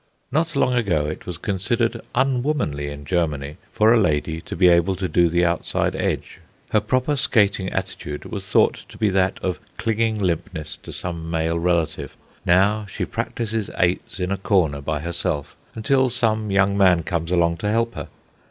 Not 0.31 0.55
long 0.55 0.73
ago 0.73 1.05
it 1.05 1.27
was 1.27 1.37
considered 1.37 2.01
unwomanly 2.15 2.89
in 2.89 3.05
Germany 3.05 3.57
for 3.71 3.93
a 3.93 3.99
lady 4.01 4.41
to 4.41 4.55
be 4.55 4.67
able 4.67 4.95
to 4.95 5.07
do 5.07 5.29
the 5.29 5.45
outside 5.45 5.95
edge. 5.95 6.39
Her 6.71 6.79
proper 6.81 7.15
skating 7.15 7.69
attitude 7.69 8.25
was 8.25 8.47
thought 8.49 8.83
to 8.89 8.97
be 8.97 9.09
that 9.11 9.37
of 9.43 9.59
clinging 9.77 10.19
limpness 10.19 10.75
to 10.77 10.91
some 10.91 11.29
male 11.29 11.59
relative. 11.59 12.15
Now 12.47 12.87
she 12.87 13.05
practises 13.05 13.69
eights 13.77 14.19
in 14.19 14.31
a 14.31 14.37
corner 14.37 14.81
by 14.81 15.01
herself, 15.01 15.55
until 15.75 16.09
some 16.09 16.49
young 16.49 16.75
man 16.75 17.03
comes 17.03 17.29
along 17.29 17.57
to 17.57 17.69
help 17.69 17.93
her. 17.93 18.07